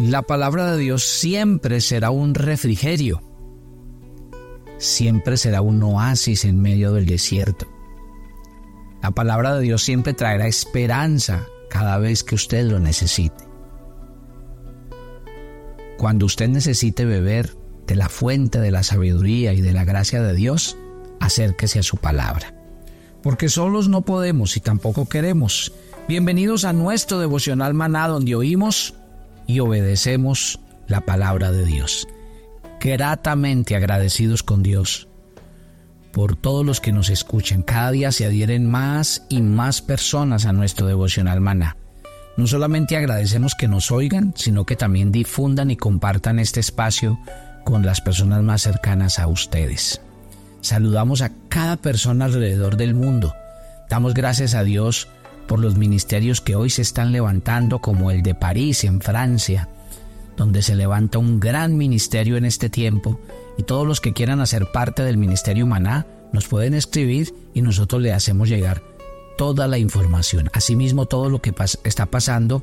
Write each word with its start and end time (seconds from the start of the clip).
La 0.00 0.22
palabra 0.22 0.72
de 0.72 0.78
Dios 0.78 1.04
siempre 1.04 1.82
será 1.82 2.08
un 2.08 2.34
refrigerio, 2.34 3.20
siempre 4.78 5.36
será 5.36 5.60
un 5.60 5.82
oasis 5.82 6.46
en 6.46 6.58
medio 6.58 6.94
del 6.94 7.04
desierto. 7.04 7.66
La 9.02 9.10
palabra 9.10 9.54
de 9.54 9.60
Dios 9.60 9.82
siempre 9.82 10.14
traerá 10.14 10.46
esperanza 10.46 11.44
cada 11.68 11.98
vez 11.98 12.24
que 12.24 12.34
usted 12.34 12.64
lo 12.64 12.80
necesite. 12.80 13.44
Cuando 15.98 16.24
usted 16.24 16.48
necesite 16.48 17.04
beber 17.04 17.54
de 17.86 17.96
la 17.96 18.08
fuente 18.08 18.58
de 18.58 18.70
la 18.70 18.82
sabiduría 18.82 19.52
y 19.52 19.60
de 19.60 19.74
la 19.74 19.84
gracia 19.84 20.22
de 20.22 20.32
Dios, 20.32 20.78
acérquese 21.20 21.78
a 21.78 21.82
su 21.82 21.98
palabra. 21.98 22.54
Porque 23.22 23.50
solos 23.50 23.90
no 23.90 24.00
podemos 24.00 24.56
y 24.56 24.60
tampoco 24.60 25.06
queremos. 25.06 25.74
Bienvenidos 26.08 26.64
a 26.64 26.72
nuestro 26.72 27.18
devocional 27.18 27.74
maná 27.74 28.08
donde 28.08 28.34
oímos 28.34 28.94
y 29.50 29.58
obedecemos 29.58 30.60
la 30.86 31.00
palabra 31.00 31.50
de 31.50 31.64
Dios. 31.64 32.06
Gratamente 32.80 33.74
agradecidos 33.74 34.44
con 34.44 34.62
Dios 34.62 35.08
por 36.12 36.36
todos 36.36 36.64
los 36.64 36.80
que 36.80 36.92
nos 36.92 37.10
escuchan. 37.10 37.62
Cada 37.62 37.90
día 37.90 38.12
se 38.12 38.24
adhieren 38.24 38.70
más 38.70 39.26
y 39.28 39.42
más 39.42 39.82
personas 39.82 40.46
a 40.46 40.52
nuestro 40.52 40.86
devocional 40.86 41.40
maná. 41.40 41.76
No 42.36 42.46
solamente 42.46 42.96
agradecemos 42.96 43.56
que 43.56 43.66
nos 43.66 43.90
oigan, 43.90 44.34
sino 44.36 44.64
que 44.64 44.76
también 44.76 45.10
difundan 45.10 45.70
y 45.70 45.76
compartan 45.76 46.38
este 46.38 46.60
espacio 46.60 47.18
con 47.64 47.84
las 47.84 48.00
personas 48.00 48.42
más 48.42 48.62
cercanas 48.62 49.18
a 49.18 49.26
ustedes. 49.26 50.00
Saludamos 50.60 51.22
a 51.22 51.32
cada 51.48 51.76
persona 51.76 52.26
alrededor 52.26 52.76
del 52.76 52.94
mundo. 52.94 53.34
Damos 53.88 54.14
gracias 54.14 54.54
a 54.54 54.62
Dios 54.62 55.08
por 55.50 55.58
los 55.58 55.76
ministerios 55.76 56.40
que 56.40 56.54
hoy 56.54 56.70
se 56.70 56.80
están 56.80 57.10
levantando, 57.10 57.80
como 57.80 58.12
el 58.12 58.22
de 58.22 58.36
París, 58.36 58.84
en 58.84 59.00
Francia, 59.00 59.68
donde 60.36 60.62
se 60.62 60.76
levanta 60.76 61.18
un 61.18 61.40
gran 61.40 61.76
ministerio 61.76 62.36
en 62.36 62.44
este 62.44 62.70
tiempo, 62.70 63.18
y 63.58 63.64
todos 63.64 63.84
los 63.84 64.00
que 64.00 64.12
quieran 64.12 64.38
hacer 64.38 64.70
parte 64.70 65.02
del 65.02 65.16
Ministerio 65.16 65.66
Maná 65.66 66.06
nos 66.32 66.46
pueden 66.46 66.72
escribir 66.74 67.34
y 67.52 67.62
nosotros 67.62 68.00
le 68.00 68.12
hacemos 68.12 68.48
llegar 68.48 68.84
toda 69.36 69.66
la 69.66 69.76
información. 69.78 70.48
Asimismo, 70.52 71.06
todo 71.06 71.28
lo 71.28 71.42
que 71.42 71.52
está 71.82 72.06
pasando 72.06 72.62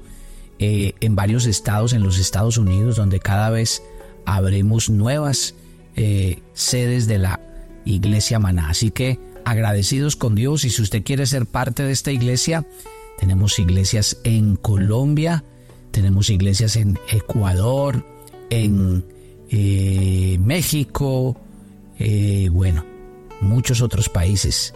eh, 0.57 0.93
en 1.01 1.13
varios 1.13 1.45
estados, 1.45 1.91
en 1.91 2.03
los 2.03 2.17
Estados 2.17 2.57
Unidos, 2.57 2.95
donde 2.95 3.19
cada 3.19 3.49
vez 3.49 3.83
abrimos 4.25 4.89
nuevas 4.89 5.55
eh, 5.97 6.39
sedes 6.53 7.05
de 7.05 7.17
la 7.17 7.41
Iglesia 7.83 8.39
Maná. 8.39 8.69
Así 8.69 8.91
que 8.91 9.19
agradecidos 9.47 10.17
con 10.17 10.35
Dios 10.35 10.65
y 10.65 10.69
si 10.69 10.81
usted 10.81 11.03
quiere 11.03 11.25
ser 11.25 11.45
parte 11.45 11.83
de 11.83 11.93
esta 11.93 12.11
iglesia, 12.11 12.65
tenemos 13.17 13.57
iglesias 13.59 14.17
en 14.25 14.57
Colombia, 14.57 15.45
tenemos 15.91 16.29
iglesias 16.29 16.75
en 16.75 16.99
Ecuador, 17.09 18.05
en 18.49 19.05
eh, 19.49 20.37
México, 20.41 21.39
bueno, 22.51 22.85
muchos 23.39 23.81
otros 23.81 24.09
países. 24.09 24.73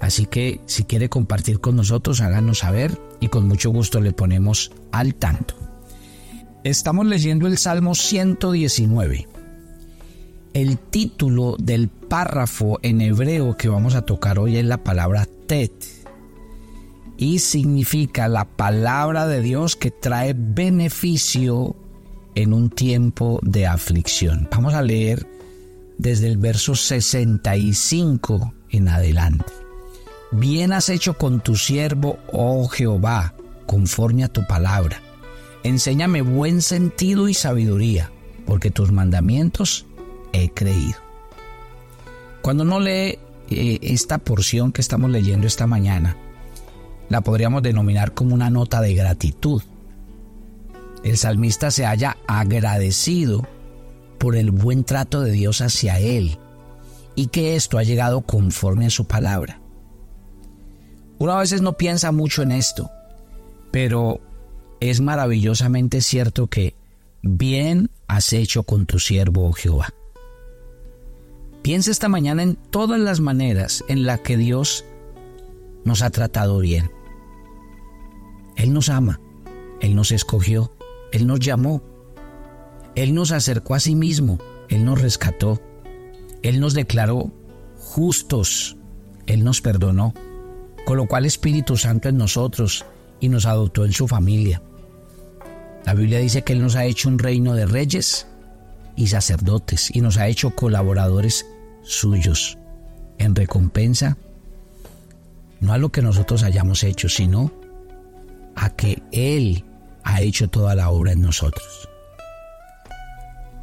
Así 0.00 0.26
que 0.26 0.60
si 0.66 0.82
quiere 0.82 1.08
compartir 1.08 1.60
con 1.60 1.76
nosotros, 1.76 2.20
háganos 2.20 2.58
saber 2.58 3.00
y 3.20 3.28
con 3.28 3.46
mucho 3.46 3.70
gusto 3.70 4.00
le 4.00 4.12
ponemos 4.12 4.72
al 4.90 5.14
tanto. 5.14 5.54
Estamos 6.64 7.06
leyendo 7.06 7.46
el 7.46 7.56
Salmo 7.56 7.94
119. 7.94 9.37
El 10.54 10.78
título 10.78 11.56
del 11.58 11.88
párrafo 11.88 12.78
en 12.82 13.00
hebreo 13.00 13.56
que 13.56 13.68
vamos 13.68 13.94
a 13.94 14.02
tocar 14.02 14.38
hoy 14.38 14.56
es 14.56 14.64
la 14.64 14.82
palabra 14.82 15.26
Tet 15.46 15.72
y 17.18 17.40
significa 17.40 18.28
la 18.28 18.44
palabra 18.44 19.26
de 19.26 19.42
Dios 19.42 19.76
que 19.76 19.90
trae 19.90 20.34
beneficio 20.36 21.76
en 22.34 22.52
un 22.52 22.70
tiempo 22.70 23.40
de 23.42 23.66
aflicción. 23.66 24.48
Vamos 24.50 24.74
a 24.74 24.82
leer 24.82 25.26
desde 25.98 26.28
el 26.28 26.38
verso 26.38 26.76
65 26.76 28.54
en 28.70 28.88
adelante. 28.88 29.52
Bien 30.30 30.72
has 30.72 30.88
hecho 30.88 31.14
con 31.14 31.40
tu 31.40 31.56
siervo, 31.56 32.18
oh 32.32 32.68
Jehová, 32.68 33.34
conforme 33.66 34.24
a 34.24 34.28
tu 34.28 34.46
palabra. 34.46 35.02
Enséñame 35.64 36.22
buen 36.22 36.62
sentido 36.62 37.28
y 37.28 37.34
sabiduría, 37.34 38.12
porque 38.46 38.70
tus 38.70 38.92
mandamientos 38.92 39.87
he 40.32 40.50
creído. 40.50 40.98
Cuando 42.42 42.62
uno 42.62 42.80
lee 42.80 43.18
eh, 43.50 43.78
esta 43.82 44.18
porción 44.18 44.72
que 44.72 44.80
estamos 44.80 45.10
leyendo 45.10 45.46
esta 45.46 45.66
mañana, 45.66 46.16
la 47.08 47.20
podríamos 47.20 47.62
denominar 47.62 48.12
como 48.12 48.34
una 48.34 48.50
nota 48.50 48.80
de 48.80 48.94
gratitud. 48.94 49.62
El 51.04 51.16
salmista 51.16 51.70
se 51.70 51.86
haya 51.86 52.16
agradecido 52.26 53.46
por 54.18 54.36
el 54.36 54.50
buen 54.50 54.84
trato 54.84 55.20
de 55.22 55.32
Dios 55.32 55.60
hacia 55.60 55.98
él 55.98 56.38
y 57.14 57.28
que 57.28 57.56
esto 57.56 57.78
ha 57.78 57.82
llegado 57.82 58.20
conforme 58.22 58.86
a 58.86 58.90
su 58.90 59.06
palabra. 59.06 59.60
Uno 61.18 61.32
a 61.32 61.40
veces 61.40 61.62
no 61.62 61.76
piensa 61.76 62.12
mucho 62.12 62.42
en 62.42 62.52
esto, 62.52 62.90
pero 63.70 64.20
es 64.80 65.00
maravillosamente 65.00 66.00
cierto 66.00 66.46
que 66.46 66.76
bien 67.22 67.90
has 68.06 68.32
hecho 68.32 68.62
con 68.62 68.86
tu 68.86 68.98
siervo 68.98 69.48
oh 69.48 69.52
Jehová. 69.52 69.92
Piensa 71.68 71.90
esta 71.90 72.08
mañana 72.08 72.42
en 72.42 72.54
todas 72.56 72.98
las 72.98 73.20
maneras 73.20 73.84
en 73.88 74.06
las 74.06 74.20
que 74.20 74.38
Dios 74.38 74.86
nos 75.84 76.00
ha 76.00 76.08
tratado 76.08 76.60
bien. 76.60 76.90
Él 78.56 78.72
nos 78.72 78.88
ama, 78.88 79.20
Él 79.82 79.94
nos 79.94 80.10
escogió, 80.10 80.72
Él 81.12 81.26
nos 81.26 81.40
llamó, 81.40 81.82
Él 82.94 83.12
nos 83.12 83.32
acercó 83.32 83.74
a 83.74 83.80
sí 83.80 83.94
mismo, 83.94 84.38
Él 84.70 84.86
nos 84.86 84.98
rescató, 85.02 85.60
Él 86.42 86.58
nos 86.58 86.72
declaró 86.72 87.34
justos, 87.76 88.78
Él 89.26 89.44
nos 89.44 89.60
perdonó 89.60 90.14
colocó 90.86 91.16
al 91.16 91.26
Espíritu 91.26 91.76
Santo 91.76 92.08
en 92.08 92.16
nosotros 92.16 92.86
y 93.20 93.28
nos 93.28 93.44
adoptó 93.44 93.84
en 93.84 93.92
su 93.92 94.08
familia. 94.08 94.62
La 95.84 95.92
Biblia 95.92 96.18
dice 96.18 96.40
que 96.40 96.54
Él 96.54 96.62
nos 96.62 96.76
ha 96.76 96.86
hecho 96.86 97.10
un 97.10 97.18
reino 97.18 97.52
de 97.52 97.66
reyes 97.66 98.26
y 98.96 99.08
sacerdotes 99.08 99.94
y 99.94 100.00
nos 100.00 100.16
ha 100.16 100.28
hecho 100.28 100.56
colaboradores 100.56 101.44
suyos 101.88 102.58
en 103.18 103.34
recompensa, 103.34 104.16
no 105.60 105.72
a 105.72 105.78
lo 105.78 105.90
que 105.90 106.02
nosotros 106.02 106.42
hayamos 106.42 106.84
hecho, 106.84 107.08
sino 107.08 107.50
a 108.54 108.70
que 108.70 109.02
Él 109.10 109.64
ha 110.04 110.20
hecho 110.20 110.48
toda 110.48 110.74
la 110.74 110.90
obra 110.90 111.12
en 111.12 111.22
nosotros. 111.22 111.88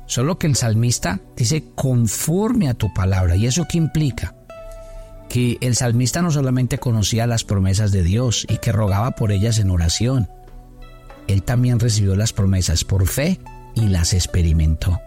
Solo 0.07 0.37
que 0.37 0.47
el 0.47 0.55
salmista 0.55 1.19
dice 1.35 1.63
conforme 1.73 2.69
a 2.69 2.73
tu 2.73 2.93
palabra. 2.93 3.35
¿Y 3.35 3.47
eso 3.47 3.65
qué 3.67 3.77
implica? 3.77 4.35
que 5.29 5.57
el 5.61 5.75
salmista 5.75 6.21
no 6.21 6.31
solamente 6.31 6.77
conocía 6.77 7.27
las 7.27 7.43
promesas 7.43 7.91
de 7.91 8.03
Dios 8.03 8.45
y 8.49 8.57
que 8.57 8.71
rogaba 8.71 9.11
por 9.11 9.31
ellas 9.31 9.59
en 9.59 9.69
oración, 9.69 10.29
él 11.27 11.43
también 11.43 11.79
recibió 11.79 12.15
las 12.15 12.33
promesas 12.33 12.83
por 12.83 13.07
fe 13.07 13.39
y 13.73 13.87
las 13.87 14.13
experimentó. 14.13 14.99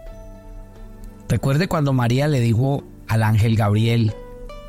Recuerde 1.27 1.67
cuando 1.67 1.93
María 1.93 2.27
le 2.27 2.41
dijo 2.41 2.83
al 3.09 3.23
ángel 3.23 3.57
Gabriel, 3.57 4.13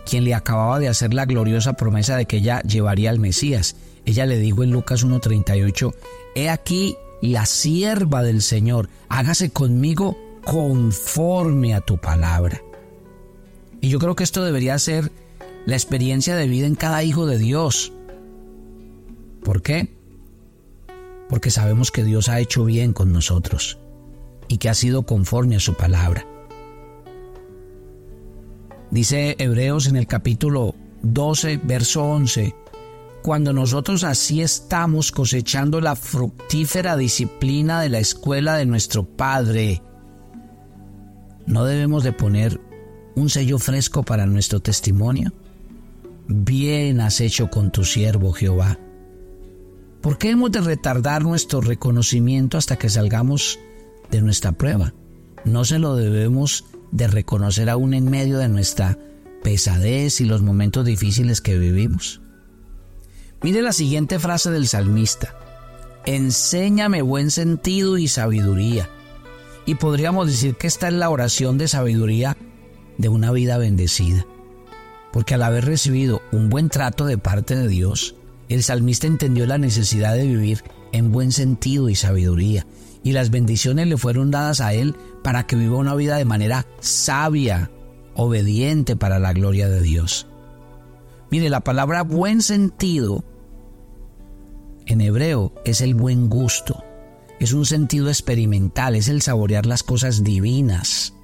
quien 0.04 0.24
le 0.24 0.34
acababa 0.34 0.80
de 0.80 0.88
hacer 0.88 1.14
la 1.14 1.26
gloriosa 1.26 1.74
promesa 1.74 2.16
de 2.16 2.26
que 2.26 2.38
ella 2.38 2.62
llevaría 2.62 3.10
al 3.10 3.20
Mesías, 3.20 3.76
ella 4.04 4.26
le 4.26 4.38
dijo 4.38 4.64
en 4.64 4.72
Lucas 4.72 5.04
1.38, 5.04 5.94
He 6.34 6.48
aquí 6.48 6.96
la 7.22 7.46
sierva 7.46 8.22
del 8.22 8.42
Señor, 8.42 8.88
hágase 9.08 9.50
conmigo 9.50 10.16
conforme 10.44 11.74
a 11.74 11.80
tu 11.80 11.98
palabra. 11.98 12.60
Y 13.80 13.88
yo 13.88 13.98
creo 13.98 14.16
que 14.16 14.24
esto 14.24 14.44
debería 14.44 14.78
ser 14.78 15.12
la 15.66 15.76
experiencia 15.76 16.34
de 16.34 16.48
vida 16.48 16.66
en 16.66 16.74
cada 16.74 17.02
hijo 17.04 17.26
de 17.26 17.38
Dios. 17.38 17.92
¿Por 19.44 19.62
qué? 19.62 19.94
Porque 21.28 21.50
sabemos 21.50 21.90
que 21.90 22.04
Dios 22.04 22.28
ha 22.28 22.40
hecho 22.40 22.64
bien 22.64 22.92
con 22.92 23.12
nosotros 23.12 23.78
y 24.48 24.58
que 24.58 24.68
ha 24.68 24.74
sido 24.74 25.04
conforme 25.04 25.56
a 25.56 25.60
su 25.60 25.74
palabra. 25.74 26.26
Dice 28.90 29.36
Hebreos 29.38 29.86
en 29.86 29.96
el 29.96 30.06
capítulo 30.06 30.74
12, 31.02 31.60
verso 31.62 32.04
11, 32.04 32.54
cuando 33.22 33.52
nosotros 33.52 34.04
así 34.04 34.42
estamos 34.42 35.12
cosechando 35.12 35.80
la 35.80 35.96
fructífera 35.96 36.96
disciplina 36.96 37.80
de 37.80 37.88
la 37.88 37.98
escuela 37.98 38.56
de 38.56 38.66
nuestro 38.66 39.04
Padre, 39.04 39.82
¿no 41.46 41.64
debemos 41.64 42.04
de 42.04 42.12
poner 42.12 42.60
un 43.14 43.30
sello 43.30 43.58
fresco 43.58 44.02
para 44.02 44.26
nuestro 44.26 44.60
testimonio? 44.60 45.32
bien 46.30 47.00
has 47.00 47.20
hecho 47.20 47.50
con 47.50 47.72
tu 47.72 47.84
siervo 47.84 48.32
Jehová. 48.32 48.78
¿Por 50.00 50.16
qué 50.16 50.30
hemos 50.30 50.52
de 50.52 50.60
retardar 50.60 51.22
nuestro 51.22 51.60
reconocimiento 51.60 52.56
hasta 52.56 52.76
que 52.76 52.88
salgamos 52.88 53.58
de 54.10 54.22
nuestra 54.22 54.52
prueba? 54.52 54.94
No 55.44 55.64
se 55.64 55.78
lo 55.78 55.96
debemos 55.96 56.64
de 56.92 57.08
reconocer 57.08 57.70
aún 57.70 57.94
en 57.94 58.10
medio 58.10 58.38
de 58.38 58.48
nuestra 58.48 58.98
pesadez 59.42 60.20
y 60.20 60.24
los 60.24 60.42
momentos 60.42 60.84
difíciles 60.84 61.40
que 61.40 61.58
vivimos. 61.58 62.20
Mire 63.42 63.62
la 63.62 63.72
siguiente 63.72 64.18
frase 64.18 64.50
del 64.50 64.68
salmista. 64.68 65.34
enséñame 66.06 67.02
buen 67.02 67.30
sentido 67.30 67.98
y 67.98 68.08
sabiduría. 68.08 68.88
Y 69.66 69.76
podríamos 69.76 70.26
decir 70.26 70.56
que 70.56 70.66
esta 70.66 70.88
es 70.88 70.94
la 70.94 71.10
oración 71.10 71.58
de 71.58 71.68
sabiduría 71.68 72.36
de 72.98 73.08
una 73.08 73.30
vida 73.32 73.58
bendecida. 73.58 74.26
Porque 75.12 75.34
al 75.34 75.42
haber 75.42 75.64
recibido 75.64 76.22
un 76.32 76.48
buen 76.48 76.68
trato 76.68 77.06
de 77.06 77.18
parte 77.18 77.56
de 77.56 77.68
Dios, 77.68 78.14
el 78.48 78.62
salmista 78.62 79.06
entendió 79.06 79.46
la 79.46 79.58
necesidad 79.58 80.14
de 80.14 80.26
vivir 80.26 80.64
en 80.92 81.12
buen 81.12 81.32
sentido 81.32 81.88
y 81.88 81.94
sabiduría, 81.94 82.66
y 83.02 83.12
las 83.12 83.30
bendiciones 83.30 83.86
le 83.86 83.96
fueron 83.96 84.30
dadas 84.30 84.60
a 84.60 84.74
él 84.74 84.96
para 85.22 85.46
que 85.46 85.56
viva 85.56 85.76
una 85.76 85.94
vida 85.94 86.16
de 86.16 86.24
manera 86.24 86.66
sabia, 86.80 87.70
obediente 88.14 88.96
para 88.96 89.18
la 89.18 89.32
gloria 89.32 89.68
de 89.68 89.80
Dios. 89.80 90.26
Mire, 91.30 91.48
la 91.48 91.60
palabra 91.60 92.02
buen 92.02 92.42
sentido 92.42 93.24
en 94.86 95.00
hebreo 95.00 95.52
es 95.64 95.80
el 95.80 95.94
buen 95.94 96.28
gusto, 96.28 96.82
es 97.38 97.52
un 97.52 97.64
sentido 97.64 98.08
experimental, 98.08 98.96
es 98.96 99.08
el 99.08 99.22
saborear 99.22 99.66
las 99.66 99.82
cosas 99.82 100.24
divinas. 100.24 101.14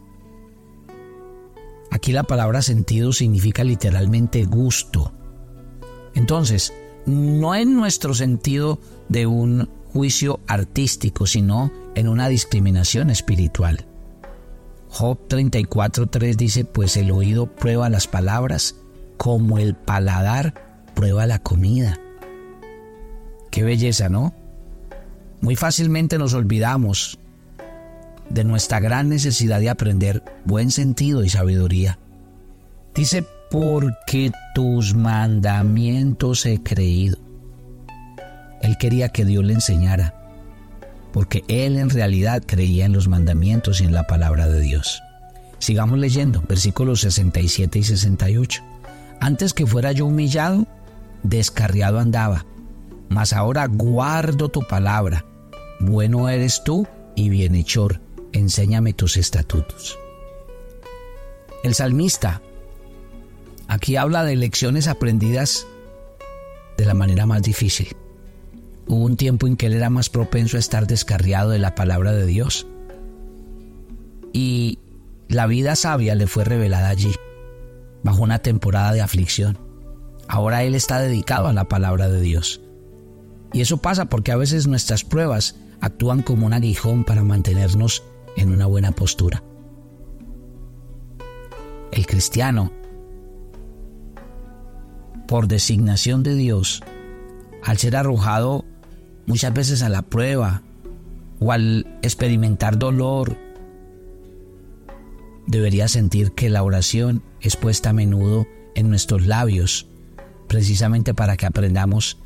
Aquí 1.91 2.13
la 2.13 2.25
palabra 2.25 2.63
sentido 2.63 3.13
significa 3.13 3.65
literalmente 3.65 4.45
gusto. 4.45 5.13
Entonces, 6.15 6.73
no 7.07 7.55
en 7.55 7.75
nuestro 7.75 8.15
sentido 8.15 8.79
de 9.09 9.27
un 9.27 9.69
juicio 9.93 10.41
artístico, 10.47 11.27
sino 11.27 11.73
en 11.95 12.09
una 12.09 12.29
discriminación 12.29 13.11
espiritual. 13.11 13.87
Job 14.89 15.19
34.3 15.29 16.37
dice, 16.37 16.65
pues 16.65 16.97
el 16.97 17.11
oído 17.11 17.47
prueba 17.47 17.89
las 17.89 18.07
palabras 18.07 18.77
como 19.17 19.59
el 19.59 19.75
paladar 19.75 20.55
prueba 20.95 21.27
la 21.27 21.39
comida. 21.39 21.99
Qué 23.51 23.63
belleza, 23.63 24.09
¿no? 24.09 24.35
Muy 25.41 25.57
fácilmente 25.57 26.19
nos 26.19 26.35
olvidamos 26.35 27.19
de 28.31 28.45
nuestra 28.45 28.81
gran 28.81 29.09
necesidad 29.09 29.61
de 29.61 29.71
aprender 29.71 30.23
buen 30.45 30.71
sentido 30.71 31.25
y 31.25 31.29
sabiduría. 31.29 31.99
Dice, 32.95 33.25
porque 33.51 34.33
tus 34.55 34.95
mandamientos 34.95 36.47
he 36.47 36.63
creído. 36.63 37.26
Él 38.63 38.77
quería 38.79 39.09
que 39.09 39.25
Dios 39.25 39.45
le 39.45 39.55
enseñara, 39.55 40.15
porque 41.13 41.45
él 41.49 41.77
en 41.77 41.91
realidad 41.91 42.43
creía 42.45 42.85
en 42.85 42.93
los 42.93 43.09
mandamientos 43.09 43.81
y 43.81 43.85
en 43.85 43.93
la 43.93 44.07
palabra 44.07 44.49
de 44.49 44.61
Dios. 44.61 45.03
Sigamos 45.59 45.99
leyendo, 45.99 46.43
versículos 46.49 47.01
67 47.01 47.79
y 47.79 47.83
68. 47.83 48.63
Antes 49.21 49.55
que 49.55 49.67
fuera 49.67 49.93
yo 49.93 50.07
humillado, 50.07 50.67
descarriado 51.23 51.99
andaba, 51.99 52.45
mas 53.09 53.33
ahora 53.33 53.67
guardo 53.67 54.49
tu 54.49 54.67
palabra. 54.67 55.25
Bueno 55.81 56.29
eres 56.29 56.63
tú 56.65 56.87
y 57.15 57.29
bienhechor, 57.29 58.01
enséñame 58.33 58.93
tus 58.93 59.17
estatutos. 59.17 59.99
El 61.65 61.75
salmista 61.75 62.43
aquí 63.69 63.97
habla 63.97 64.25
de 64.25 64.37
lecciones 64.37 64.87
aprendidas 64.87 65.67
de 66.77 66.85
la 66.85 66.95
manera 66.95 67.27
más 67.27 67.43
difícil. 67.43 67.97
Hubo 68.87 69.05
un 69.05 69.17
tiempo 69.17 69.47
en 69.47 69.57
que 69.57 69.67
él 69.67 69.75
era 69.75 69.91
más 69.91 70.09
propenso 70.09 70.57
a 70.57 70.61
estar 70.61 70.87
descarriado 70.87 71.51
de 71.51 71.59
la 71.59 71.75
palabra 71.75 72.13
de 72.13 72.27
Dios. 72.27 72.67
Y 74.33 74.79
la 75.29 75.47
vida 75.47 75.75
sabia 75.75 76.15
le 76.15 76.27
fue 76.27 76.45
revelada 76.45 76.89
allí, 76.89 77.13
bajo 78.05 78.23
una 78.23 78.39
temporada 78.39 78.93
de 78.93 79.01
aflicción. 79.01 79.59
Ahora 80.29 80.63
él 80.63 80.75
está 80.75 81.01
dedicado 81.01 81.49
a 81.49 81.53
la 81.53 81.65
palabra 81.65 82.09
de 82.09 82.21
Dios. 82.21 82.61
Y 83.53 83.61
eso 83.61 83.79
pasa 83.79 84.07
porque 84.07 84.33
a 84.33 84.37
veces 84.37 84.67
nuestras 84.67 85.05
pruebas 85.05 85.57
actúan 85.81 86.23
como 86.23 86.47
un 86.47 86.53
aguijón 86.53 87.05
para 87.05 87.25
mantenernos 87.25 88.03
en 88.37 88.53
una 88.53 88.67
buena 88.67 88.93
postura. 88.93 89.43
El 91.91 92.07
cristiano, 92.07 92.73
por 95.27 95.49
designación 95.49 96.23
de 96.23 96.35
Dios, 96.35 96.83
al 97.65 97.79
ser 97.79 97.97
arrojado 97.97 98.65
muchas 99.27 99.53
veces 99.53 99.83
a 99.83 99.89
la 99.89 100.03
prueba 100.03 100.63
o 101.41 101.53
al 101.53 101.99
experimentar 102.03 102.79
dolor, 102.79 103.37
debería 105.47 105.89
sentir 105.89 106.33
que 106.33 106.49
la 106.49 106.63
oración 106.63 107.23
es 107.41 107.57
puesta 107.57 107.91
a 107.91 107.93
menudo 107.93 108.47
en 108.75 108.89
nuestros 108.89 109.27
labios, 109.27 109.87
precisamente 110.49 111.15
para 111.15 111.37
que 111.37 111.47
aprendamos 111.47 112.19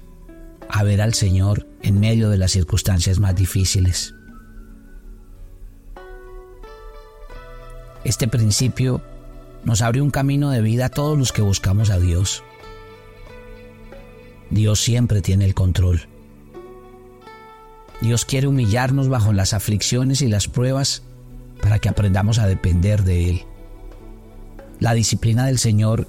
a 0.68 0.82
ver 0.82 1.00
al 1.02 1.14
Señor 1.14 1.66
en 1.82 2.00
medio 2.00 2.30
de 2.30 2.38
las 2.38 2.52
circunstancias 2.52 3.18
más 3.18 3.34
difíciles. 3.34 4.14
Este 8.04 8.28
principio 8.28 9.02
nos 9.64 9.82
abre 9.82 10.00
un 10.00 10.10
camino 10.10 10.50
de 10.50 10.62
vida 10.62 10.86
a 10.86 10.88
todos 10.88 11.18
los 11.18 11.32
que 11.32 11.42
buscamos 11.42 11.90
a 11.90 11.98
Dios. 11.98 12.42
Dios 14.48 14.80
siempre 14.80 15.20
tiene 15.20 15.44
el 15.44 15.54
control. 15.54 16.09
Dios 18.00 18.24
quiere 18.24 18.46
humillarnos 18.46 19.08
bajo 19.08 19.32
las 19.32 19.52
aflicciones 19.52 20.22
y 20.22 20.28
las 20.28 20.48
pruebas 20.48 21.02
para 21.60 21.78
que 21.78 21.88
aprendamos 21.88 22.38
a 22.38 22.46
depender 22.46 23.04
de 23.04 23.30
Él. 23.30 23.42
La 24.78 24.94
disciplina 24.94 25.46
del 25.46 25.58
Señor 25.58 26.08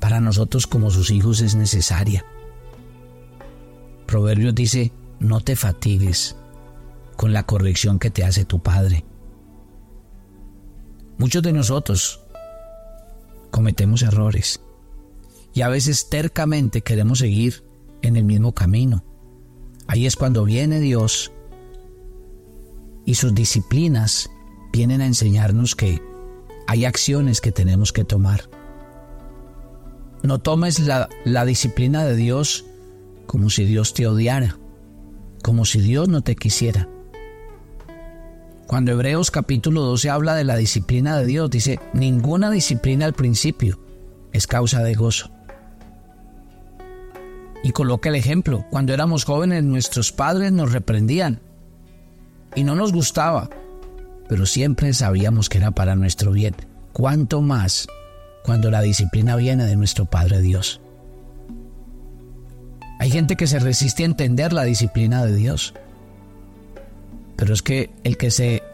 para 0.00 0.20
nosotros 0.20 0.66
como 0.66 0.90
sus 0.90 1.10
hijos 1.10 1.40
es 1.40 1.54
necesaria. 1.54 2.24
Proverbios 4.06 4.54
dice, 4.54 4.92
no 5.18 5.40
te 5.40 5.56
fatigues 5.56 6.36
con 7.16 7.32
la 7.32 7.44
corrección 7.44 7.98
que 7.98 8.10
te 8.10 8.24
hace 8.24 8.44
tu 8.44 8.60
Padre. 8.60 9.04
Muchos 11.16 11.42
de 11.42 11.52
nosotros 11.52 12.20
cometemos 13.50 14.02
errores 14.02 14.60
y 15.52 15.62
a 15.62 15.68
veces 15.68 16.08
tercamente 16.08 16.82
queremos 16.82 17.18
seguir 17.18 17.62
en 18.02 18.16
el 18.16 18.24
mismo 18.24 18.52
camino. 18.52 19.04
Ahí 19.90 20.06
es 20.06 20.14
cuando 20.14 20.44
viene 20.44 20.78
Dios 20.78 21.32
y 23.04 23.16
sus 23.16 23.34
disciplinas 23.34 24.30
vienen 24.72 25.00
a 25.00 25.06
enseñarnos 25.06 25.74
que 25.74 26.00
hay 26.68 26.84
acciones 26.84 27.40
que 27.40 27.50
tenemos 27.50 27.92
que 27.92 28.04
tomar. 28.04 28.48
No 30.22 30.38
tomes 30.38 30.78
la, 30.78 31.08
la, 31.24 31.44
disciplina 31.44 32.04
de 32.04 32.14
Dios 32.14 32.64
como 33.26 33.50
si 33.50 33.64
Dios 33.64 33.92
te 33.92 34.06
odiara, 34.06 34.58
como 35.42 35.64
si 35.64 35.80
Dios 35.80 36.08
no 36.08 36.20
te 36.20 36.36
quisiera. 36.36 36.88
Cuando 38.68 38.92
Hebreos 38.92 39.32
capítulo 39.32 39.80
12 39.80 40.08
habla 40.08 40.36
de 40.36 40.44
la 40.44 40.54
disciplina 40.54 41.18
de 41.18 41.26
Dios, 41.26 41.50
dice, 41.50 41.80
ninguna 41.94 42.52
disciplina 42.52 43.06
al 43.06 43.14
principio 43.14 43.80
es 44.32 44.46
causa 44.46 44.84
de 44.84 44.94
gozo, 44.94 45.32
y 47.70 47.72
coloca 47.72 48.08
el 48.08 48.16
ejemplo. 48.16 48.66
Cuando 48.68 48.92
éramos 48.92 49.24
jóvenes 49.24 49.62
nuestros 49.62 50.10
padres 50.10 50.50
nos 50.50 50.72
reprendían 50.72 51.40
y 52.56 52.64
no 52.64 52.74
nos 52.74 52.92
gustaba, 52.92 53.48
pero 54.28 54.44
siempre 54.44 54.92
sabíamos 54.92 55.48
que 55.48 55.58
era 55.58 55.70
para 55.70 55.94
nuestro 55.94 56.32
bien. 56.32 56.56
¿Cuánto 56.92 57.42
más 57.42 57.86
cuando 58.42 58.72
la 58.72 58.82
disciplina 58.82 59.36
viene 59.36 59.66
de 59.66 59.76
nuestro 59.76 60.04
Padre 60.06 60.40
Dios? 60.40 60.80
Hay 62.98 63.08
gente 63.08 63.36
que 63.36 63.46
se 63.46 63.60
resiste 63.60 64.02
a 64.02 64.06
entender 64.06 64.52
la 64.52 64.64
disciplina 64.64 65.24
de 65.24 65.36
Dios. 65.36 65.72
Pero 67.36 67.54
es 67.54 67.62
que 67.62 67.90
el 68.02 68.16
que 68.16 68.32
se 68.32 68.64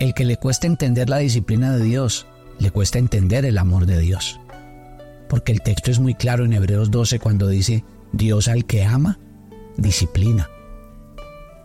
el 0.00 0.14
que 0.14 0.24
le 0.24 0.36
cuesta 0.36 0.66
entender 0.66 1.08
la 1.08 1.18
disciplina 1.18 1.76
de 1.76 1.84
Dios, 1.84 2.26
le 2.58 2.72
cuesta 2.72 2.98
entender 2.98 3.44
el 3.44 3.56
amor 3.56 3.86
de 3.86 4.00
Dios. 4.00 4.40
Porque 5.28 5.52
el 5.52 5.62
texto 5.62 5.92
es 5.92 6.00
muy 6.00 6.16
claro 6.16 6.44
en 6.44 6.54
Hebreos 6.54 6.90
12 6.90 7.20
cuando 7.20 7.46
dice, 7.46 7.84
Dios 8.12 8.48
al 8.48 8.64
que 8.64 8.84
ama, 8.84 9.18
disciplina. 9.76 10.50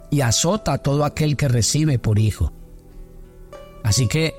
Y 0.09 0.21
azota 0.21 0.73
a 0.73 0.77
todo 0.77 1.03
aquel 1.03 1.35
que 1.35 1.47
recibe 1.47 1.99
por 1.99 2.19
hijo. 2.19 2.53
Así 3.83 4.07
que 4.07 4.33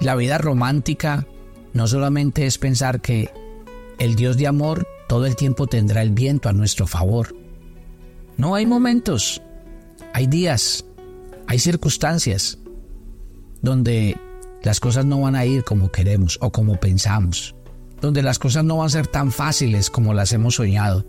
la 0.00 0.16
vida 0.16 0.38
romántica 0.38 1.26
no 1.72 1.86
solamente 1.86 2.46
es 2.46 2.58
pensar 2.58 3.00
que 3.00 3.30
el 3.98 4.16
Dios 4.16 4.36
de 4.36 4.46
amor 4.46 4.86
todo 5.08 5.26
el 5.26 5.36
tiempo 5.36 5.66
tendrá 5.66 6.02
el 6.02 6.10
viento 6.10 6.48
a 6.48 6.52
nuestro 6.52 6.86
favor. 6.86 7.34
No 8.36 8.54
hay 8.54 8.66
momentos, 8.66 9.42
hay 10.12 10.26
días, 10.26 10.84
hay 11.46 11.58
circunstancias 11.58 12.58
donde 13.62 14.16
las 14.62 14.80
cosas 14.80 15.04
no 15.04 15.20
van 15.20 15.36
a 15.36 15.44
ir 15.44 15.64
como 15.64 15.90
queremos 15.90 16.38
o 16.40 16.50
como 16.50 16.78
pensamos 16.78 17.54
donde 18.00 18.22
las 18.22 18.38
cosas 18.38 18.64
no 18.64 18.78
van 18.78 18.86
a 18.86 18.90
ser 18.90 19.06
tan 19.06 19.32
fáciles 19.32 19.90
como 19.90 20.14
las 20.14 20.32
hemos 20.32 20.56
soñado. 20.56 21.06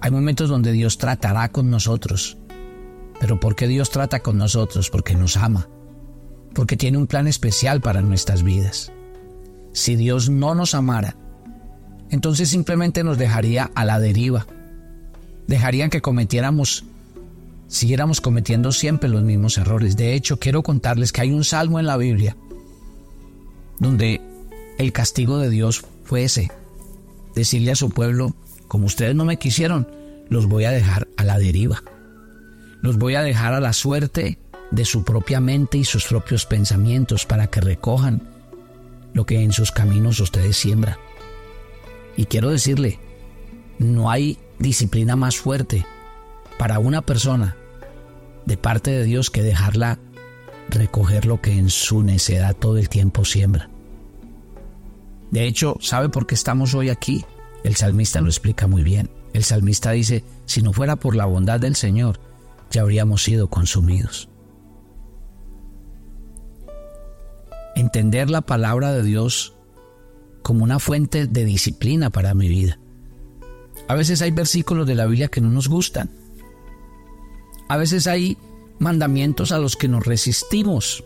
Hay 0.00 0.10
momentos 0.10 0.48
donde 0.48 0.72
Dios 0.72 0.98
tratará 0.98 1.48
con 1.50 1.70
nosotros. 1.70 2.36
Pero 3.20 3.40
¿por 3.40 3.56
qué 3.56 3.66
Dios 3.66 3.90
trata 3.90 4.20
con 4.20 4.38
nosotros? 4.38 4.90
Porque 4.90 5.14
nos 5.14 5.36
ama. 5.36 5.68
Porque 6.54 6.76
tiene 6.76 6.98
un 6.98 7.06
plan 7.06 7.26
especial 7.26 7.80
para 7.80 8.00
nuestras 8.00 8.42
vidas. 8.42 8.92
Si 9.72 9.96
Dios 9.96 10.28
no 10.30 10.54
nos 10.54 10.74
amara, 10.74 11.16
entonces 12.10 12.48
simplemente 12.48 13.02
nos 13.02 13.18
dejaría 13.18 13.70
a 13.74 13.84
la 13.84 13.98
deriva. 13.98 14.46
Dejaría 15.46 15.88
que 15.88 16.00
cometiéramos 16.00 16.84
siguiéramos 17.66 18.22
cometiendo 18.22 18.72
siempre 18.72 19.08
los 19.08 19.22
mismos 19.22 19.58
errores. 19.58 19.96
De 19.96 20.14
hecho, 20.14 20.38
quiero 20.38 20.62
contarles 20.62 21.12
que 21.12 21.20
hay 21.20 21.32
un 21.32 21.44
salmo 21.44 21.78
en 21.78 21.86
la 21.86 21.96
Biblia 21.96 22.36
donde 23.78 24.20
el 24.78 24.92
castigo 24.92 25.38
de 25.38 25.50
Dios 25.50 25.84
fue 26.04 26.24
ese, 26.24 26.50
decirle 27.34 27.72
a 27.72 27.76
su 27.76 27.90
pueblo, 27.90 28.34
como 28.68 28.86
ustedes 28.86 29.14
no 29.14 29.24
me 29.24 29.38
quisieron, 29.38 29.88
los 30.28 30.46
voy 30.46 30.64
a 30.64 30.70
dejar 30.70 31.08
a 31.16 31.24
la 31.24 31.38
deriva, 31.38 31.82
los 32.80 32.96
voy 32.96 33.16
a 33.16 33.22
dejar 33.22 33.54
a 33.54 33.60
la 33.60 33.72
suerte 33.72 34.38
de 34.70 34.84
su 34.84 35.04
propia 35.04 35.40
mente 35.40 35.78
y 35.78 35.84
sus 35.84 36.04
propios 36.06 36.46
pensamientos 36.46 37.26
para 37.26 37.48
que 37.48 37.60
recojan 37.60 38.22
lo 39.14 39.26
que 39.26 39.42
en 39.42 39.52
sus 39.52 39.72
caminos 39.72 40.20
ustedes 40.20 40.56
siembran. 40.56 40.96
Y 42.16 42.26
quiero 42.26 42.50
decirle, 42.50 42.98
no 43.78 44.10
hay 44.10 44.38
disciplina 44.58 45.16
más 45.16 45.36
fuerte 45.36 45.86
para 46.58 46.78
una 46.78 47.02
persona 47.02 47.56
de 48.44 48.56
parte 48.56 48.90
de 48.90 49.04
Dios 49.04 49.30
que 49.30 49.42
dejarla 49.42 49.98
recoger 50.68 51.26
lo 51.26 51.40
que 51.40 51.52
en 51.52 51.70
su 51.70 52.02
necedad 52.02 52.54
todo 52.54 52.78
el 52.78 52.88
tiempo 52.88 53.24
siembra. 53.24 53.70
De 55.30 55.46
hecho, 55.46 55.76
¿sabe 55.80 56.08
por 56.08 56.26
qué 56.26 56.34
estamos 56.34 56.74
hoy 56.74 56.88
aquí? 56.88 57.24
El 57.64 57.76
salmista 57.76 58.20
lo 58.20 58.28
explica 58.28 58.66
muy 58.66 58.82
bien. 58.82 59.10
El 59.32 59.44
salmista 59.44 59.90
dice, 59.92 60.24
si 60.46 60.62
no 60.62 60.72
fuera 60.72 60.96
por 60.96 61.14
la 61.14 61.26
bondad 61.26 61.60
del 61.60 61.76
Señor, 61.76 62.20
ya 62.70 62.82
habríamos 62.82 63.22
sido 63.22 63.48
consumidos. 63.48 64.28
Entender 67.76 68.30
la 68.30 68.40
palabra 68.40 68.92
de 68.92 69.02
Dios 69.02 69.54
como 70.42 70.64
una 70.64 70.78
fuente 70.78 71.26
de 71.26 71.44
disciplina 71.44 72.10
para 72.10 72.34
mi 72.34 72.48
vida. 72.48 72.78
A 73.86 73.94
veces 73.94 74.22
hay 74.22 74.30
versículos 74.30 74.86
de 74.86 74.94
la 74.94 75.06
Biblia 75.06 75.28
que 75.28 75.40
no 75.40 75.50
nos 75.50 75.68
gustan. 75.68 76.10
A 77.68 77.76
veces 77.76 78.06
hay 78.06 78.38
mandamientos 78.78 79.52
a 79.52 79.58
los 79.58 79.76
que 79.76 79.88
nos 79.88 80.06
resistimos. 80.06 81.04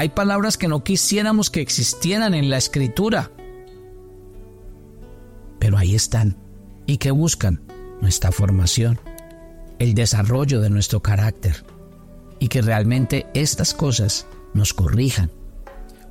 Hay 0.00 0.08
palabras 0.08 0.56
que 0.56 0.66
no 0.66 0.82
quisiéramos 0.82 1.50
que 1.50 1.60
existieran 1.60 2.32
en 2.32 2.48
la 2.48 2.56
escritura. 2.56 3.30
Pero 5.58 5.76
ahí 5.76 5.94
están. 5.94 6.38
¿Y 6.86 6.96
que 6.96 7.10
buscan? 7.10 7.60
Nuestra 8.00 8.32
formación, 8.32 8.98
el 9.78 9.92
desarrollo 9.92 10.62
de 10.62 10.70
nuestro 10.70 11.02
carácter. 11.02 11.66
Y 12.38 12.48
que 12.48 12.62
realmente 12.62 13.26
estas 13.34 13.74
cosas 13.74 14.26
nos 14.54 14.72
corrijan. 14.72 15.30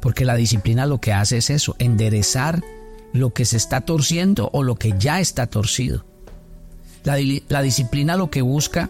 Porque 0.01 0.23
la 0.23 0.35
disciplina 0.35 0.85
lo 0.85 1.01
que 1.01 1.11
hace 1.11 1.37
es 1.37 1.49
eso, 1.49 1.75
enderezar 1.79 2.63
lo 3.11 3.33
que 3.33 3.43
se 3.43 3.57
está 3.57 3.81
torciendo 3.81 4.51
o 4.53 4.61
lo 4.61 4.75
que 4.75 4.93
ya 4.99 5.19
está 5.19 5.47
torcido. 5.47 6.05
La, 7.05 7.17
la 7.47 7.63
disciplina 7.63 8.17
lo 8.17 8.29
que 8.29 8.43
busca 8.43 8.87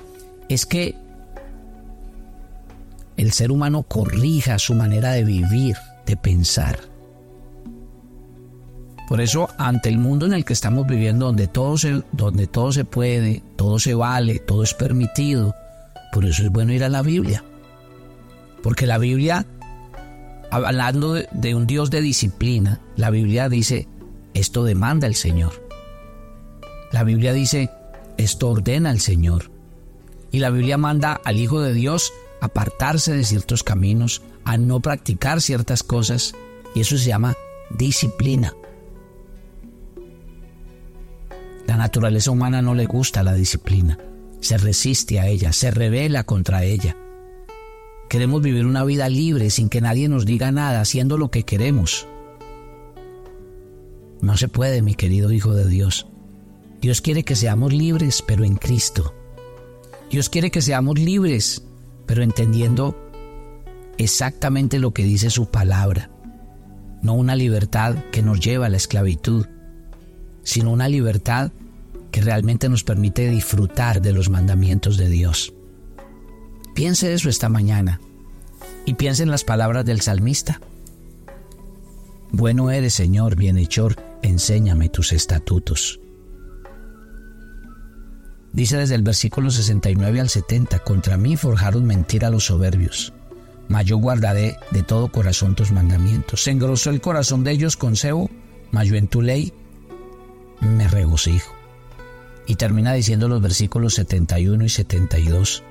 es 0.49 0.65
que 0.65 0.97
el 3.29 3.33
ser 3.33 3.51
humano 3.51 3.83
corrija 3.83 4.57
su 4.57 4.73
manera 4.73 5.11
de 5.11 5.23
vivir, 5.23 5.75
de 6.07 6.17
pensar. 6.17 6.79
Por 9.07 9.21
eso, 9.21 9.49
ante 9.59 9.87
el 9.87 9.99
mundo 9.99 10.25
en 10.25 10.33
el 10.33 10.43
que 10.43 10.53
estamos 10.53 10.87
viviendo, 10.87 11.27
donde 11.27 11.45
todo 11.45 11.77
se, 11.77 12.01
donde 12.11 12.47
todo 12.47 12.71
se 12.71 12.85
puede, 12.85 13.43
todo 13.55 13.77
se 13.77 13.93
vale, 13.93 14.39
todo 14.39 14.63
es 14.63 14.73
permitido, 14.73 15.53
por 16.11 16.25
eso 16.25 16.41
es 16.41 16.49
bueno 16.49 16.73
ir 16.73 16.83
a 16.83 16.89
la 16.89 17.03
Biblia. 17.03 17.43
Porque 18.63 18.87
la 18.87 18.97
Biblia, 18.97 19.45
hablando 20.49 21.13
de, 21.13 21.29
de 21.31 21.53
un 21.53 21.67
Dios 21.67 21.91
de 21.91 22.01
disciplina, 22.01 22.79
la 22.95 23.11
Biblia 23.11 23.47
dice, 23.47 23.87
esto 24.33 24.63
demanda 24.63 25.05
el 25.05 25.13
Señor. 25.13 25.67
La 26.91 27.03
Biblia 27.03 27.31
dice, 27.33 27.69
esto 28.17 28.49
ordena 28.49 28.89
el 28.89 28.99
Señor. 28.99 29.51
Y 30.31 30.39
la 30.39 30.49
Biblia 30.49 30.79
manda 30.79 31.21
al 31.23 31.37
Hijo 31.37 31.61
de 31.61 31.73
Dios 31.73 32.11
apartarse 32.41 33.13
de 33.13 33.23
ciertos 33.23 33.63
caminos, 33.63 34.21
a 34.43 34.57
no 34.57 34.79
practicar 34.79 35.41
ciertas 35.41 35.83
cosas, 35.83 36.33
y 36.75 36.81
eso 36.81 36.97
se 36.97 37.09
llama 37.09 37.35
disciplina. 37.69 38.53
La 41.67 41.77
naturaleza 41.77 42.31
humana 42.31 42.61
no 42.61 42.73
le 42.73 42.85
gusta 42.85 43.23
la 43.23 43.33
disciplina, 43.33 43.99
se 44.39 44.57
resiste 44.57 45.19
a 45.19 45.27
ella, 45.27 45.53
se 45.53 45.71
revela 45.71 46.23
contra 46.23 46.63
ella. 46.63 46.97
Queremos 48.09 48.41
vivir 48.41 48.65
una 48.65 48.83
vida 48.83 49.07
libre 49.07 49.51
sin 49.51 49.69
que 49.69 49.81
nadie 49.81 50.09
nos 50.09 50.25
diga 50.25 50.51
nada, 50.51 50.81
haciendo 50.81 51.17
lo 51.17 51.29
que 51.29 51.43
queremos. 51.43 52.07
No 54.21 54.35
se 54.35 54.47
puede, 54.47 54.81
mi 54.81 54.95
querido 54.95 55.31
Hijo 55.31 55.53
de 55.53 55.67
Dios. 55.67 56.07
Dios 56.81 57.01
quiere 57.01 57.23
que 57.23 57.35
seamos 57.35 57.71
libres, 57.71 58.23
pero 58.25 58.43
en 58.43 58.55
Cristo. 58.55 59.13
Dios 60.09 60.29
quiere 60.29 60.49
que 60.49 60.63
seamos 60.63 60.97
libres, 60.97 61.61
pero 62.09 62.23
entendiendo 62.23 62.97
exactamente 63.99 64.79
lo 64.79 64.95
que 64.95 65.03
dice 65.03 65.29
su 65.29 65.51
palabra. 65.51 66.09
No 67.03 67.13
una 67.13 67.35
libertad 67.35 67.97
que 68.11 68.23
nos 68.23 68.39
lleva 68.39 68.65
a 68.65 68.69
la 68.69 68.77
esclavitud, 68.77 69.45
sino 70.41 70.71
una 70.71 70.89
libertad 70.89 71.51
que 72.09 72.21
realmente 72.21 72.67
nos 72.67 72.83
permite 72.83 73.29
disfrutar 73.29 74.01
de 74.01 74.11
los 74.11 74.31
mandamientos 74.31 74.97
de 74.97 75.07
Dios. 75.07 75.53
Piense 76.73 77.13
eso 77.13 77.29
esta 77.29 77.47
mañana 77.47 78.01
y 78.85 78.95
piense 78.95 79.21
en 79.21 79.29
las 79.29 79.43
palabras 79.43 79.85
del 79.85 80.01
salmista. 80.01 80.59
Bueno 82.31 82.71
eres, 82.71 82.95
Señor, 82.95 83.35
bienhechor, 83.35 83.97
enséñame 84.23 84.89
tus 84.89 85.13
estatutos. 85.13 85.99
Dice 88.53 88.77
desde 88.77 88.95
el 88.95 89.03
versículo 89.03 89.51
69 89.51 90.19
al 90.19 90.29
70, 90.29 90.79
contra 90.79 91.17
mí 91.17 91.37
forjaron 91.37 91.85
mentira 91.85 92.29
los 92.29 92.45
soberbios, 92.45 93.13
mas 93.67 93.85
yo 93.85 93.97
guardaré 93.97 94.57
de 94.71 94.81
todo 94.83 95.11
corazón 95.11 95.55
tus 95.55 95.71
mandamientos. 95.71 96.43
Se 96.43 96.51
engrosó 96.51 96.89
el 96.89 97.01
corazón 97.01 97.43
de 97.43 97.51
ellos 97.51 97.77
con 97.77 97.95
cebo, 97.95 98.29
mas 98.71 98.87
yo 98.87 98.95
en 98.95 99.07
tu 99.07 99.21
ley 99.21 99.53
me 100.61 100.87
regocijo. 100.87 101.53
Y 102.47 102.55
termina 102.55 102.93
diciendo 102.93 103.27
los 103.27 103.41
versículos 103.41 103.93
71 103.93 104.65
y 104.65 104.69
72, 104.69 105.63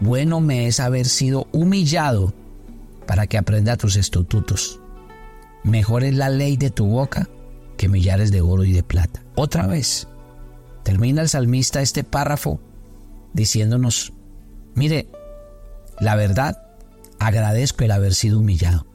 bueno 0.00 0.40
me 0.40 0.66
es 0.66 0.80
haber 0.80 1.06
sido 1.06 1.46
humillado 1.52 2.32
para 3.06 3.26
que 3.26 3.36
aprenda 3.36 3.76
tus 3.76 3.96
estatutos. 3.96 4.80
Mejor 5.62 6.04
es 6.04 6.14
la 6.14 6.30
ley 6.30 6.56
de 6.56 6.70
tu 6.70 6.86
boca 6.86 7.28
que 7.76 7.88
millares 7.88 8.30
de 8.32 8.40
oro 8.40 8.64
y 8.64 8.72
de 8.72 8.82
plata. 8.82 9.22
Otra 9.34 9.66
vez, 9.66 10.08
termina 10.86 11.20
el 11.20 11.28
salmista 11.28 11.82
este 11.82 12.04
párrafo 12.04 12.60
diciéndonos, 13.32 14.12
mire, 14.76 15.08
la 15.98 16.14
verdad, 16.14 16.62
agradezco 17.18 17.82
el 17.82 17.90
haber 17.90 18.14
sido 18.14 18.38
humillado. 18.38 18.86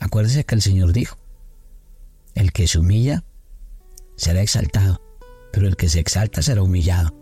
Acuérdese 0.00 0.44
que 0.44 0.54
el 0.54 0.62
Señor 0.62 0.94
dijo, 0.94 1.18
el 2.34 2.52
que 2.52 2.66
se 2.66 2.78
humilla 2.78 3.22
será 4.16 4.40
exaltado, 4.40 5.02
pero 5.52 5.68
el 5.68 5.76
que 5.76 5.90
se 5.90 6.00
exalta 6.00 6.40
será 6.40 6.62
humillado. 6.62 7.14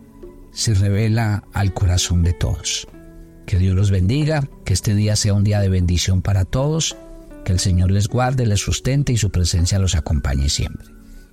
se 0.51 0.73
revela 0.73 1.45
al 1.53 1.75
corazón 1.75 2.23
de 2.23 2.33
todos. 2.33 2.89
Que 3.45 3.59
Dios 3.59 3.77
los 3.77 3.91
bendiga, 3.91 4.49
que 4.65 4.73
este 4.73 4.95
día 4.95 5.17
sea 5.17 5.35
un 5.35 5.45
día 5.45 5.61
de 5.61 5.69
bendición 5.69 6.23
para 6.23 6.47
todos, 6.47 6.97
que 7.45 7.53
el 7.53 7.61
Señor 7.61 7.91
les 7.91 8.09
guarde, 8.09 8.47
les 8.47 8.61
sustente 8.61 9.13
y 9.13 9.19
su 9.19 9.31
presencia 9.31 9.79
los 9.79 9.95
acompañe 9.95 10.49
siempre. 10.49 10.87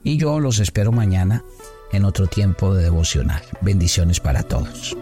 Y 0.04 0.18
yo 0.18 0.42
los 0.42 0.60
espero 0.60 0.92
mañana 0.92 1.46
en 1.92 2.06
otro 2.06 2.28
tiempo 2.28 2.74
de 2.74 2.84
devocional. 2.84 3.42
Bendiciones 3.62 4.20
para 4.20 4.44
todos. 4.44 4.96